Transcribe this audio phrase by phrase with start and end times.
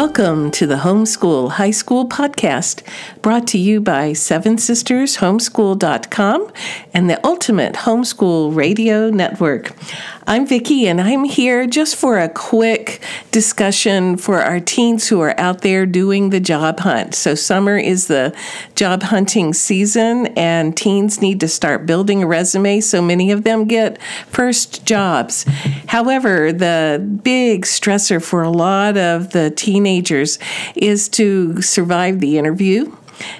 [0.00, 2.82] Welcome to the Homeschool High School Podcast,
[3.20, 6.50] brought to you by Seven Sisters Homeschool.com
[6.94, 9.76] and the Ultimate Homeschool Radio Network.
[10.26, 15.38] I'm Vicki, and I'm here just for a quick discussion for our teens who are
[15.38, 17.14] out there doing the job hunt.
[17.14, 18.34] So, summer is the
[18.76, 23.66] job hunting season, and teens need to start building a resume so many of them
[23.66, 25.44] get first jobs.
[25.88, 29.89] However, the big stressor for a lot of the teenagers
[30.74, 32.90] is to survive the interview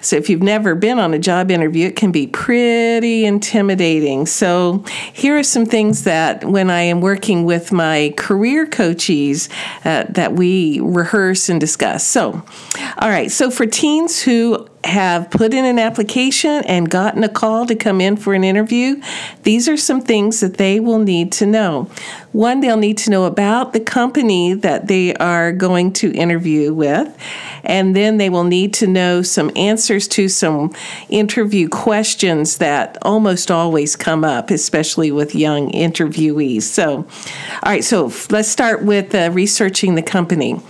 [0.00, 4.26] so, if you've never been on a job interview, it can be pretty intimidating.
[4.26, 9.48] So, here are some things that when I am working with my career coaches
[9.84, 12.04] uh, that we rehearse and discuss.
[12.06, 12.42] So,
[12.98, 17.66] all right, so for teens who have put in an application and gotten a call
[17.66, 19.00] to come in for an interview,
[19.42, 21.90] these are some things that they will need to know.
[22.32, 27.16] One, they'll need to know about the company that they are going to interview with,
[27.62, 30.72] and then they will need to know some answers to some
[31.08, 36.62] interview questions that almost always come up, especially with young interviewees.
[36.62, 37.06] So, all
[37.64, 40.60] right, so let's start with uh, researching the company.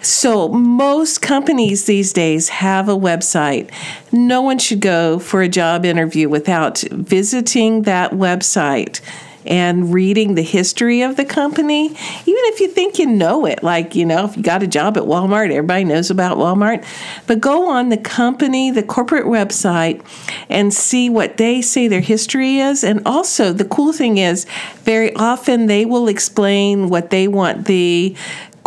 [0.00, 3.70] So, most companies these days have a website.
[4.12, 9.00] No one should go for a job interview without visiting that website
[9.48, 13.62] and reading the history of the company, even if you think you know it.
[13.62, 16.84] Like, you know, if you got a job at Walmart, everybody knows about Walmart.
[17.26, 20.04] But go on the company, the corporate website,
[20.50, 22.84] and see what they say their history is.
[22.84, 24.44] And also, the cool thing is,
[24.82, 28.14] very often they will explain what they want the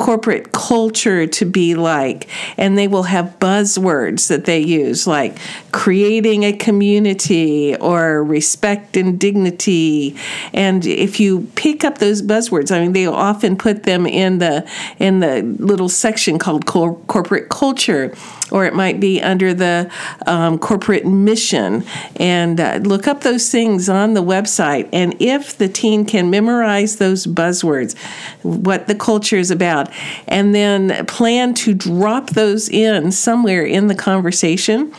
[0.02, 2.28] corporate culture to be like.
[2.58, 5.38] And they will have buzzwords that they use, like
[5.72, 10.16] creating a community or respect and dignity.
[10.54, 14.68] And if you pick up those buzzwords, I mean, they often put them in the
[14.98, 18.16] in the little section called cor- corporate culture
[18.52, 19.92] or it might be under the
[20.28, 21.84] um, corporate mission.
[22.18, 24.90] And uh, look up those things on the website.
[24.92, 27.98] And if the teen can memorize those buzzwords,
[28.44, 29.90] what the culture is about,
[30.28, 34.94] and then plan to drop those in somewhere in the conversation,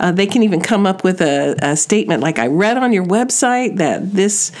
[0.00, 3.04] uh, they can even come up with a, a statement like, I read on your
[3.04, 4.52] website that this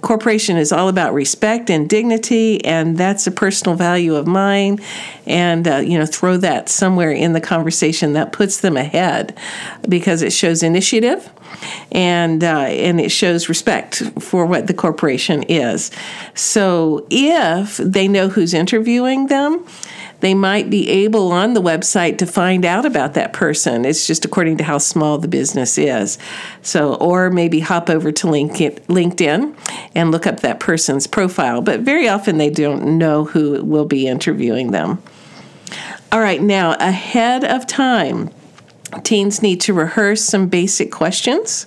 [0.00, 4.78] corporation is all about respect and dignity, and that's a personal value of mine.
[5.26, 9.36] And, uh, you know, throw that somewhere in the conversation that puts them ahead
[9.88, 11.28] because it shows initiative
[11.92, 15.90] and uh, and it shows respect for what the corporation is.
[16.34, 19.64] So if they know who's interviewing them,
[20.20, 23.84] they might be able on the website to find out about that person.
[23.84, 26.18] It's just according to how small the business is.
[26.62, 29.56] So, or maybe hop over to LinkedIn
[29.94, 31.60] and look up that person's profile.
[31.60, 35.02] But very often they don't know who will be interviewing them.
[36.12, 38.30] All right, now ahead of time,
[39.02, 41.66] teens need to rehearse some basic questions.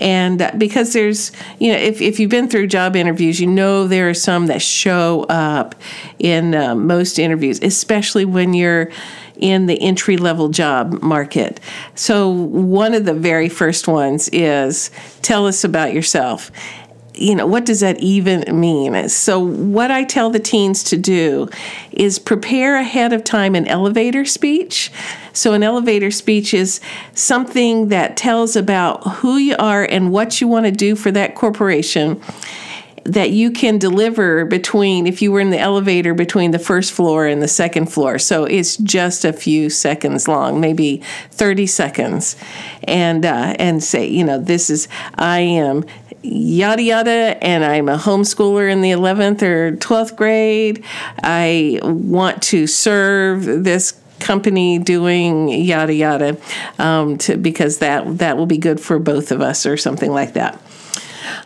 [0.00, 4.08] And because there's, you know, if, if you've been through job interviews, you know there
[4.08, 5.74] are some that show up
[6.18, 8.90] in uh, most interviews, especially when you're
[9.36, 11.60] in the entry level job market.
[11.94, 14.90] So, one of the very first ones is
[15.22, 16.50] tell us about yourself
[17.18, 19.08] you know, what does that even mean?
[19.08, 21.48] So, what I tell the teens to do
[21.90, 24.92] is prepare ahead of time an elevator speech.
[25.32, 26.80] So, an elevator speech is
[27.14, 31.34] something that tells about who you are and what you want to do for that
[31.34, 32.20] corporation
[33.08, 37.26] that you can deliver between if you were in the elevator between the first floor
[37.26, 42.36] and the second floor so it's just a few seconds long maybe 30 seconds
[42.84, 45.84] and uh, and say you know this is i am
[46.22, 50.84] yada yada, and I'm a homeschooler in the 11th or 12th grade.
[51.22, 56.36] I want to serve this company doing yada yada
[56.78, 60.34] um, to, because that that will be good for both of us or something like
[60.34, 60.60] that.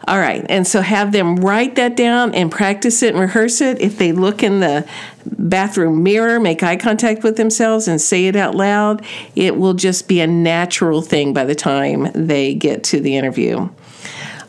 [0.07, 3.81] All right, and so have them write that down and practice it and rehearse it.
[3.81, 4.89] If they look in the
[5.27, 9.05] bathroom mirror, make eye contact with themselves and say it out loud,
[9.35, 13.69] it will just be a natural thing by the time they get to the interview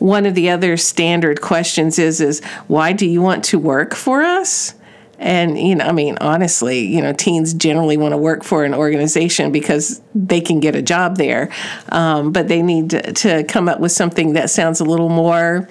[0.04, 4.22] one of the other standard questions is is why do you want to work for
[4.22, 4.76] us?
[5.18, 8.74] And, you know, I mean, honestly, you know, teens generally want to work for an
[8.74, 11.50] organization because they can get a job there.
[11.88, 15.70] Um, but they need to, to come up with something that sounds a little more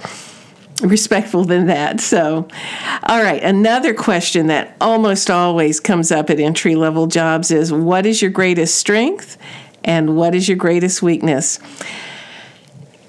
[0.81, 2.00] respectful than that.
[2.00, 2.49] So,
[3.02, 8.06] all right, another question that almost always comes up at entry level jobs is what
[8.06, 9.37] is your greatest strength
[9.85, 11.58] and what is your greatest weakness?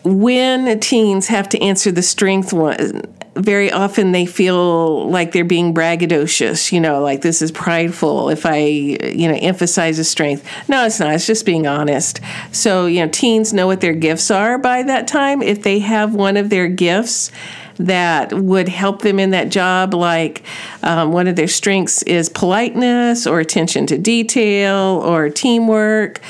[0.03, 3.03] When teens have to answer the strength one,
[3.35, 8.45] very often they feel like they're being braggadocious, you know, like this is prideful if
[8.45, 10.47] I, you know, emphasize a strength.
[10.69, 11.13] No, it's not.
[11.13, 12.19] It's just being honest.
[12.51, 15.41] So, you know, teens know what their gifts are by that time.
[15.41, 17.31] If they have one of their gifts,
[17.77, 20.43] that would help them in that job, like
[20.83, 26.21] um, one of their strengths is politeness or attention to detail or teamwork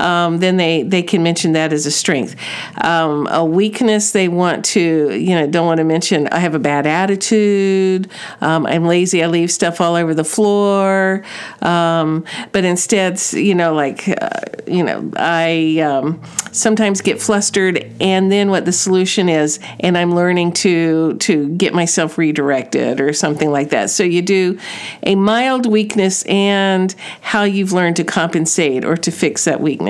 [0.00, 2.34] um, then they, they can mention that as a strength.
[2.82, 6.58] Um, a weakness, they want to, you know, don't want to mention, I have a
[6.58, 8.10] bad attitude,
[8.40, 11.22] um, I'm lazy, I leave stuff all over the floor.
[11.62, 14.30] Um, but instead, you know, like, uh,
[14.66, 16.22] you know, I um,
[16.52, 21.74] sometimes get flustered, and then what the solution is, and I'm learning to, to get
[21.74, 23.90] myself redirected or something like that.
[23.90, 24.58] So you do
[25.02, 29.89] a mild weakness and how you've learned to compensate or to fix that weakness.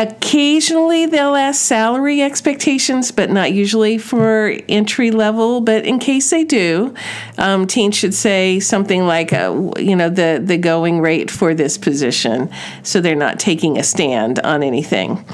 [0.00, 5.60] Occasionally, they'll ask salary expectations, but not usually for entry level.
[5.60, 6.94] But in case they do,
[7.36, 11.76] um, teens should say something like, uh, you know, the, the going rate for this
[11.76, 12.48] position,
[12.84, 15.24] so they're not taking a stand on anything.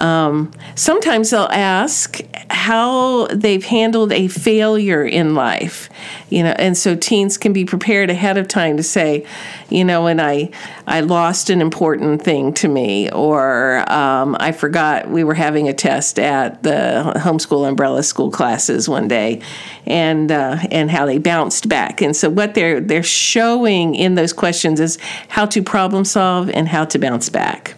[0.00, 5.90] Um, sometimes they'll ask how they've handled a failure in life,
[6.30, 9.26] you know, and so teens can be prepared ahead of time to say,
[9.68, 10.50] you know, when I
[10.86, 15.74] I lost an important thing to me, or um, I forgot we were having a
[15.74, 19.42] test at the homeschool umbrella school classes one day,
[19.86, 22.00] and uh, and how they bounced back.
[22.00, 24.98] And so what they're they're showing in those questions is
[25.28, 27.74] how to problem solve and how to bounce back.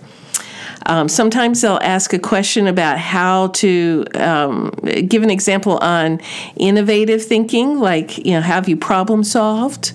[0.86, 4.70] Um, sometimes they'll ask a question about how to um,
[5.08, 6.20] give an example on
[6.56, 9.92] innovative thinking, like, you know, have you problem solved?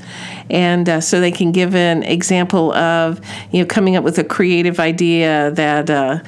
[0.49, 3.19] And uh, so they can give an example of,
[3.51, 6.19] you know, coming up with a creative idea that, uh,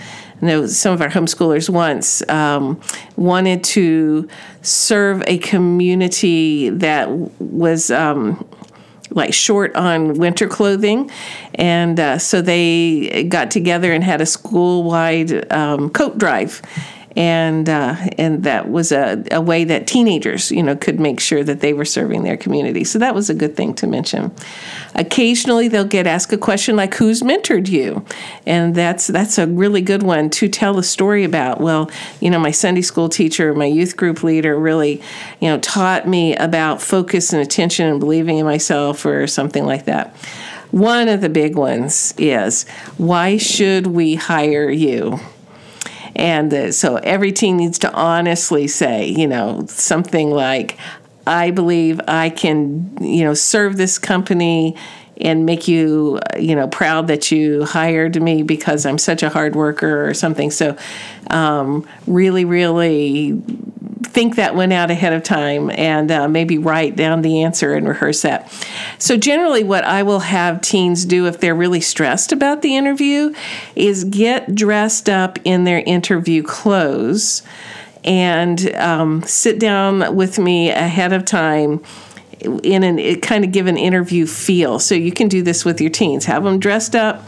[0.42, 2.80] know, some of our homeschoolers once um,
[3.16, 4.28] wanted to
[4.62, 8.46] serve a community that was um,
[9.12, 11.10] like short on winter clothing,
[11.56, 16.62] and uh, so they got together and had a school wide um, coat drive.
[17.20, 21.44] And uh, and that was a, a way that teenagers, you know, could make sure
[21.44, 22.86] that they were serving their community.
[22.86, 24.32] So that was a good thing to mention.
[24.96, 28.06] Occasionally, they'll get asked a question like, "Who's mentored you?"
[28.46, 31.60] And that's that's a really good one to tell a story about.
[31.60, 35.02] Well, you know, my Sunday school teacher, my youth group leader, really,
[35.42, 39.84] you know, taught me about focus and attention and believing in myself, or something like
[39.84, 40.16] that.
[40.72, 45.20] One of the big ones is, "Why should we hire you?"
[46.16, 50.78] And uh, so every teen needs to honestly say, you know, something like,
[51.28, 54.76] I believe I can, you know, serve this company
[55.22, 59.56] and make you, you know, proud that you hired me because I'm such a hard
[59.56, 60.50] worker or something.
[60.50, 60.78] So,
[61.30, 63.34] um, really, really
[64.10, 67.88] think that one out ahead of time and uh, maybe write down the answer and
[67.88, 68.52] rehearse that.
[68.98, 73.34] So, generally, what I will have teens do if they're really stressed about the interview
[73.76, 77.44] is get dressed up in their interview clothes
[78.04, 81.84] and um, sit down with me ahead of time
[82.42, 84.80] in an it kind of give an interview feel.
[84.80, 86.26] So you can do this with your teens.
[86.26, 87.24] Have them dressed up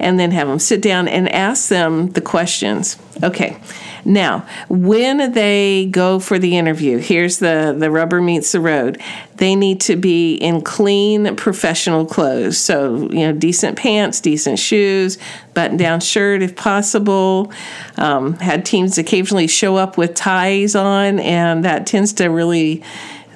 [0.00, 2.96] and then have them sit down and ask them the questions.
[3.22, 3.58] Okay.
[4.04, 9.02] Now, when they go for the interview, here's the, the rubber meets the road.
[9.36, 12.58] They need to be in clean professional clothes.
[12.58, 15.18] So, you know, decent pants, decent shoes,
[15.52, 17.52] button down shirt if possible.
[17.96, 22.82] Um, had teams occasionally show up with ties on, and that tends to really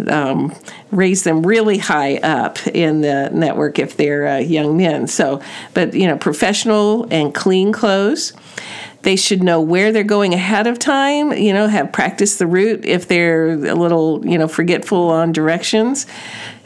[0.08, 0.54] um,
[0.90, 5.06] raise them really high up in the network if they're uh, young men.
[5.06, 5.40] So,
[5.74, 8.32] but you know, professional and clean clothes.
[9.02, 12.84] They should know where they're going ahead of time, you know, have practiced the route
[12.84, 16.06] if they're a little, you know, forgetful on directions.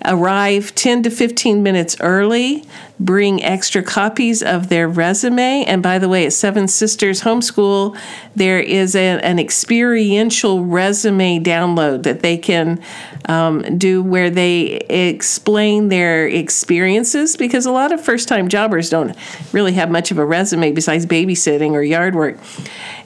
[0.05, 2.65] Arrive 10 to 15 minutes early,
[2.99, 5.65] bring extra copies of their resume.
[5.65, 7.99] And by the way, at Seven Sisters Homeschool,
[8.35, 12.81] there is a, an experiential resume download that they can
[13.27, 19.15] um, do where they explain their experiences because a lot of first time jobbers don't
[19.53, 22.39] really have much of a resume besides babysitting or yard work.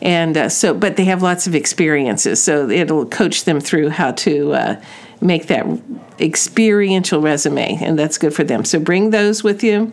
[0.00, 2.42] And uh, so, but they have lots of experiences.
[2.42, 4.82] So it'll coach them through how to uh,
[5.20, 5.66] make that
[6.18, 8.64] experiential resume, and that's good for them.
[8.64, 9.92] So bring those with you.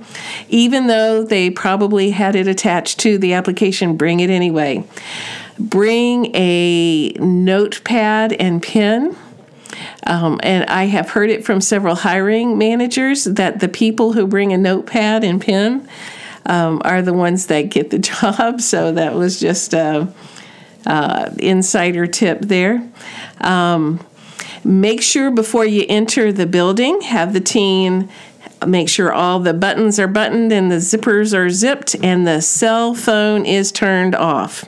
[0.49, 4.83] Even though they probably had it attached to the application, bring it anyway.
[5.59, 9.15] Bring a notepad and pen
[10.05, 14.53] um, and I have heard it from several hiring managers that the people who bring
[14.53, 15.87] a notepad and pen
[16.45, 18.61] um, are the ones that get the job.
[18.61, 20.07] So that was just a,
[20.85, 22.87] a insider tip there.
[23.41, 23.99] Um,
[24.63, 28.09] Make sure before you enter the building, have the teen
[28.65, 32.93] make sure all the buttons are buttoned and the zippers are zipped and the cell
[32.95, 34.65] phone is turned off.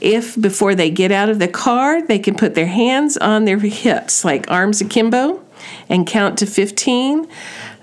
[0.00, 3.58] If before they get out of the car, they can put their hands on their
[3.58, 5.43] hips, like arms akimbo,
[5.88, 7.26] and count to 15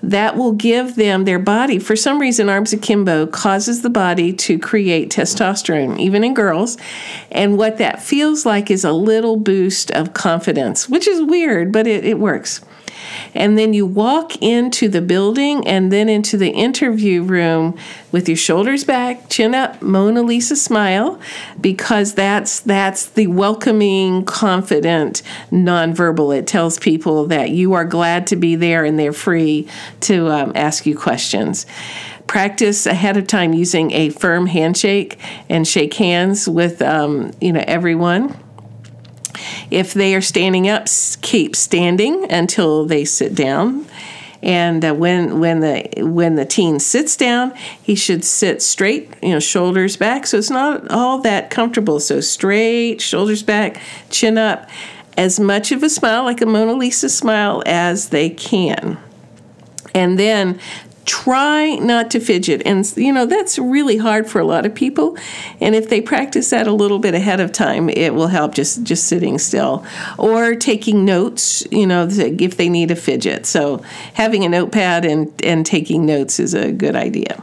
[0.02, 1.78] that will give them their body.
[1.78, 6.76] For some reason, arms akimbo causes the body to create testosterone, even in girls.
[7.30, 11.86] And what that feels like is a little boost of confidence, which is weird, but
[11.86, 12.60] it, it works
[13.34, 17.76] and then you walk into the building and then into the interview room
[18.10, 21.20] with your shoulders back, chin up, Mona Lisa smile,
[21.60, 26.36] because that's that's the welcoming, confident nonverbal.
[26.36, 29.68] It tells people that you are glad to be there and they're free
[30.00, 31.66] to um, ask you questions
[32.26, 35.18] practice ahead of time using a firm handshake
[35.50, 38.34] and shake hands with um, you know everyone
[39.70, 40.86] if they are standing up,
[41.20, 43.86] keep standing until they sit down.
[44.42, 49.30] And uh, when when the when the teen sits down, he should sit straight, you
[49.30, 50.26] know, shoulders back.
[50.26, 52.00] So it's not all that comfortable.
[52.00, 53.80] So straight, shoulders back,
[54.10, 54.68] chin up,
[55.16, 58.98] as much of a smile like a Mona Lisa smile as they can.
[59.94, 60.58] And then
[61.04, 62.62] try not to fidget.
[62.64, 65.16] And you know that's really hard for a lot of people.
[65.60, 68.82] And if they practice that a little bit ahead of time it will help just
[68.84, 69.84] just sitting still.
[70.18, 73.46] Or taking notes you know if they need a fidget.
[73.46, 73.82] So
[74.14, 77.42] having a notepad and and taking notes is a good idea.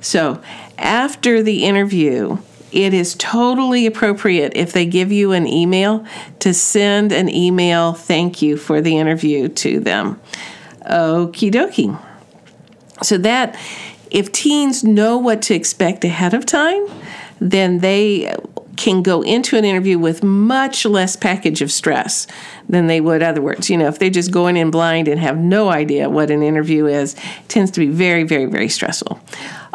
[0.00, 0.40] So
[0.78, 2.38] after the interview
[2.70, 6.06] it is totally appropriate if they give you an email
[6.38, 10.20] to send an email thank you for the interview to them.
[10.86, 12.11] Okie dokie
[13.02, 13.58] so that
[14.10, 16.86] if teens know what to expect ahead of time,
[17.40, 18.34] then they
[18.76, 22.26] can go into an interview with much less package of stress
[22.68, 23.68] than they would other words.
[23.68, 26.86] You know, if they're just going in blind and have no idea what an interview
[26.86, 27.14] is,
[27.48, 29.20] tends to be very, very, very stressful.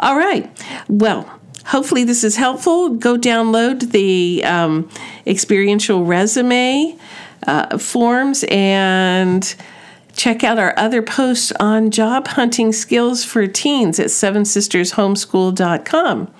[0.00, 0.50] All right.
[0.88, 2.90] Well, hopefully this is helpful.
[2.90, 4.90] Go download the um,
[5.26, 6.98] experiential resume
[7.46, 9.54] uh, forms and
[10.18, 16.34] Check out our other posts on job hunting skills for teens at sevensistershomeschool.com.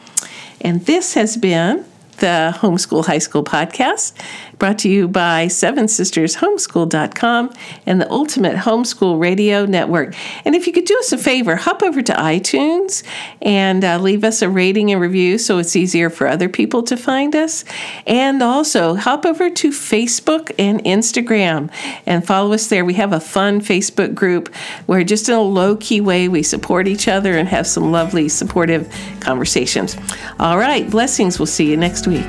[0.61, 1.85] And this has been
[2.19, 4.15] the Homeschool High School podcast
[4.59, 7.53] brought to you by Seven Sisters Homeschool.com
[7.87, 10.15] and the Ultimate Homeschool Radio Network.
[10.45, 13.05] And if you could do us a favor, hop over to iTunes
[13.41, 16.97] and uh, leave us a rating and review so it's easier for other people to
[16.97, 17.65] find us.
[18.07, 21.71] And also hop over to Facebook and Instagram
[22.07, 22.85] and follow us there.
[22.85, 24.53] We have a fun Facebook group
[24.87, 28.29] where just in a low key way we support each other and have some lovely
[28.29, 29.97] supportive conversations.
[30.39, 31.39] All right, blessings.
[31.39, 32.27] We'll see you next week.